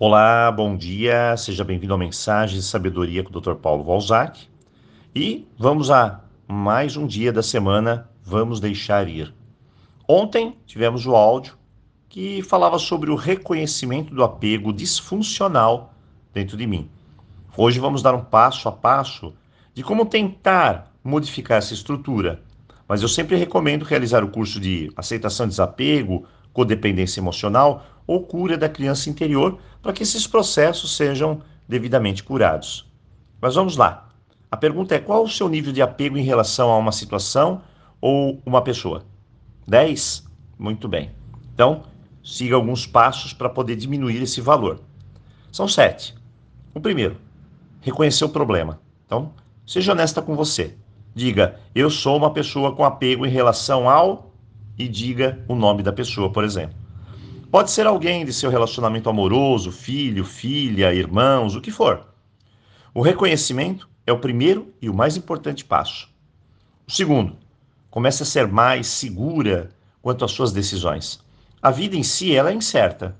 [0.00, 3.54] Olá, bom dia, seja bem-vindo ao Mensagem de Sabedoria com o Dr.
[3.54, 4.46] Paulo Valzac.
[5.12, 9.34] E vamos a mais um dia da semana, vamos deixar ir.
[10.06, 11.58] Ontem tivemos o áudio
[12.08, 15.92] que falava sobre o reconhecimento do apego disfuncional
[16.32, 16.88] dentro de mim.
[17.56, 19.34] Hoje vamos dar um passo a passo
[19.74, 22.40] de como tentar modificar essa estrutura.
[22.86, 28.56] Mas eu sempre recomendo realizar o curso de aceitação e desapego, codependência emocional ou cura
[28.56, 32.90] da criança interior para que esses processos sejam devidamente curados.
[33.40, 34.08] Mas vamos lá.
[34.50, 37.60] A pergunta é: qual o seu nível de apego em relação a uma situação
[38.00, 39.04] ou uma pessoa?
[39.66, 40.26] 10?
[40.58, 41.10] Muito bem.
[41.54, 41.84] Então,
[42.24, 44.80] siga alguns passos para poder diminuir esse valor.
[45.52, 46.14] São sete.
[46.74, 47.16] O primeiro,
[47.82, 48.80] reconhecer o problema.
[49.04, 49.32] Então,
[49.66, 50.74] seja honesta com você.
[51.14, 54.32] Diga, eu sou uma pessoa com apego em relação ao
[54.78, 56.77] e diga o nome da pessoa, por exemplo.
[57.50, 62.06] Pode ser alguém de seu relacionamento amoroso, filho, filha, irmãos, o que for.
[62.92, 66.10] O reconhecimento é o primeiro e o mais importante passo.
[66.86, 67.38] O segundo,
[67.90, 69.70] comece a ser mais segura
[70.02, 71.24] quanto às suas decisões.
[71.62, 73.16] A vida em si ela é incerta,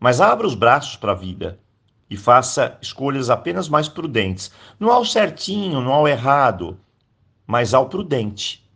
[0.00, 1.60] mas abra os braços para a vida
[2.10, 4.50] e faça escolhas apenas mais prudentes.
[4.80, 6.76] Não há o certinho, não há o errado,
[7.46, 8.68] mas há o prudente.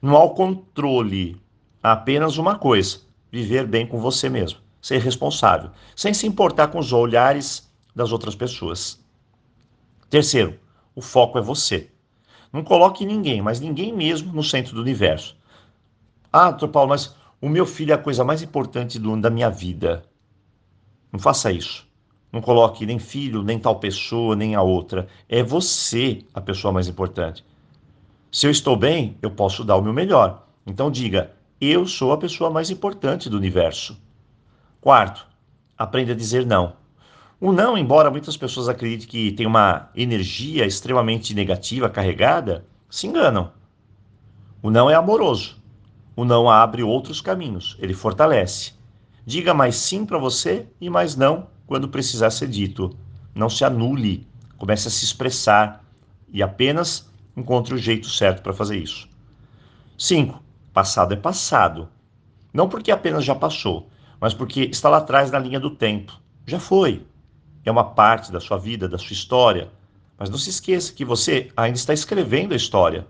[0.00, 1.36] Não há o controle,
[1.82, 3.03] há apenas uma coisa:
[3.34, 8.36] viver bem com você mesmo, ser responsável, sem se importar com os olhares das outras
[8.36, 9.02] pessoas.
[10.08, 10.58] Terceiro,
[10.94, 11.90] o foco é você.
[12.52, 15.36] Não coloque ninguém, mas ninguém mesmo, no centro do universo.
[16.32, 19.50] Ah, doutor Paulo, mas o meu filho é a coisa mais importante do, da minha
[19.50, 20.04] vida.
[21.10, 21.84] Não faça isso.
[22.32, 25.08] Não coloque nem filho, nem tal pessoa, nem a outra.
[25.28, 27.44] É você a pessoa mais importante.
[28.30, 30.46] Se eu estou bem, eu posso dar o meu melhor.
[30.66, 31.32] Então diga:
[31.66, 33.96] eu sou a pessoa mais importante do universo.
[34.80, 35.26] Quarto,
[35.78, 36.74] aprenda a dizer não.
[37.40, 43.52] O não, embora muitas pessoas acreditem que tem uma energia extremamente negativa carregada, se enganam.
[44.62, 45.56] O não é amoroso.
[46.16, 48.72] O não abre outros caminhos, ele fortalece.
[49.26, 52.96] Diga mais sim para você e mais não quando precisar ser dito.
[53.34, 54.26] Não se anule,
[54.58, 55.84] comece a se expressar
[56.28, 59.08] e apenas encontre o jeito certo para fazer isso.
[59.96, 60.43] 5.
[60.74, 61.88] Passado é passado.
[62.52, 63.88] Não porque apenas já passou,
[64.20, 66.20] mas porque está lá atrás na linha do tempo.
[66.44, 67.06] Já foi.
[67.64, 69.70] É uma parte da sua vida, da sua história.
[70.18, 73.06] Mas não se esqueça que você ainda está escrevendo a história.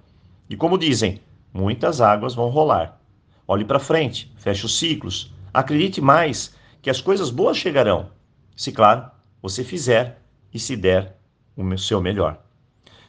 [0.50, 1.22] E como dizem,
[1.54, 3.00] muitas águas vão rolar.
[3.48, 5.32] Olhe para frente, feche os ciclos.
[5.52, 8.10] Acredite mais que as coisas boas chegarão.
[8.54, 9.10] Se, claro,
[9.40, 10.20] você fizer
[10.52, 11.16] e se der
[11.56, 12.38] o seu melhor.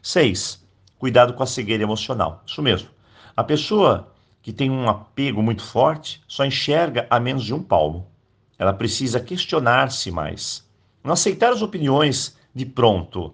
[0.01, 0.65] 6.
[0.97, 2.41] Cuidado com a cegueira emocional.
[2.47, 2.87] Isso mesmo.
[3.35, 4.14] A pessoa
[4.45, 8.05] que tem um apego muito forte só enxerga a menos de um palmo.
[8.59, 10.63] Ela precisa questionar-se mais.
[11.03, 13.33] Não aceitar as opiniões de pronto.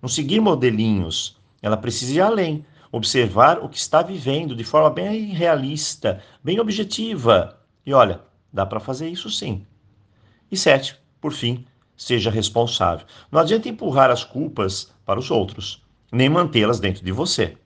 [0.00, 1.36] Não seguir modelinhos.
[1.60, 2.64] Ela precisa ir além.
[2.92, 7.58] Observar o que está vivendo de forma bem realista, bem objetiva.
[7.84, 8.20] E olha,
[8.52, 9.66] dá para fazer isso sim.
[10.48, 13.04] E sete, por fim, seja responsável.
[13.32, 15.82] Não adianta empurrar as culpas para os outros,
[16.12, 17.58] nem mantê-las dentro de você.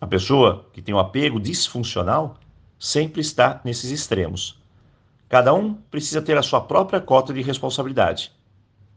[0.00, 2.36] A pessoa que tem um apego disfuncional
[2.78, 4.62] sempre está nesses extremos.
[5.28, 8.32] Cada um precisa ter a sua própria cota de responsabilidade.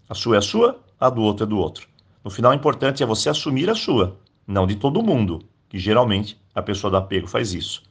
[0.07, 1.87] A sua é a sua, a do outro é do outro.
[2.23, 6.39] No final, o importante é você assumir a sua, não de todo mundo, que geralmente
[6.53, 7.81] a pessoa do apego faz isso.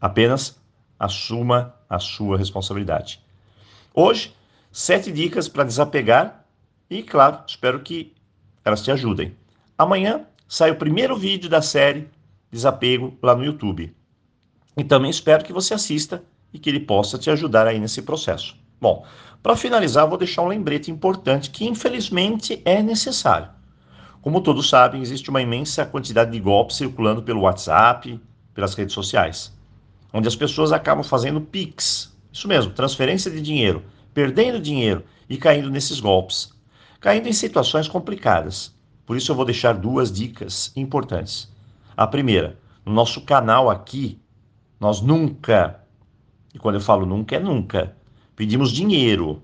[0.00, 0.60] Apenas
[0.98, 3.20] assuma a sua responsabilidade.
[3.92, 4.32] Hoje,
[4.70, 6.46] sete dicas para desapegar
[6.88, 8.14] e, claro, espero que
[8.64, 9.34] elas te ajudem.
[9.76, 12.08] Amanhã sai o primeiro vídeo da série
[12.50, 13.94] desapego lá no YouTube.
[14.76, 16.22] E também espero que você assista
[16.52, 18.56] e que ele possa te ajudar aí nesse processo.
[18.80, 19.04] Bom,
[19.42, 23.48] para finalizar, vou deixar um lembrete importante que infelizmente é necessário.
[24.20, 28.20] Como todos sabem, existe uma imensa quantidade de golpes circulando pelo WhatsApp,
[28.52, 29.52] pelas redes sociais,
[30.12, 33.82] onde as pessoas acabam fazendo Pix, isso mesmo, transferência de dinheiro,
[34.12, 36.52] perdendo dinheiro e caindo nesses golpes,
[37.00, 38.74] caindo em situações complicadas.
[39.06, 41.50] Por isso eu vou deixar duas dicas importantes.
[42.00, 44.18] A primeira, no nosso canal aqui,
[44.80, 45.84] nós nunca,
[46.54, 47.94] e quando eu falo nunca, é nunca,
[48.34, 49.42] pedimos dinheiro,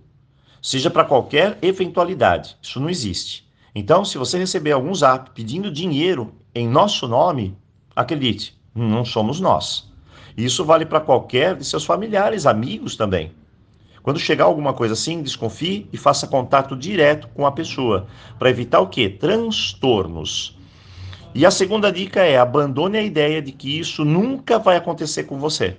[0.62, 2.56] seja para qualquer eventualidade.
[2.62, 3.46] Isso não existe.
[3.74, 7.54] Então, se você receber algum zap pedindo dinheiro em nosso nome,
[7.94, 9.92] acredite, não somos nós.
[10.34, 13.34] Isso vale para qualquer de seus familiares, amigos também.
[14.02, 18.06] Quando chegar alguma coisa assim, desconfie e faça contato direto com a pessoa,
[18.38, 19.10] para evitar o quê?
[19.10, 20.55] Transtornos.
[21.36, 25.38] E a segunda dica é: abandone a ideia de que isso nunca vai acontecer com
[25.38, 25.76] você.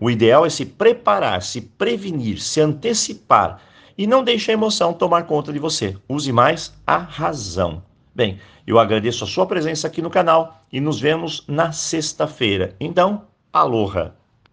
[0.00, 3.60] O ideal é se preparar, se prevenir, se antecipar
[3.98, 5.94] e não deixe a emoção tomar conta de você.
[6.08, 7.82] Use mais a razão.
[8.14, 12.74] Bem, eu agradeço a sua presença aqui no canal e nos vemos na sexta-feira.
[12.80, 14.23] Então, aloha!